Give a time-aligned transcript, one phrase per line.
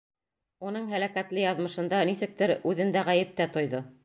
[0.69, 3.89] Уның һәләкәтле яҙмышында, нисектер, үҙендә ғәйеп тә тойҙо.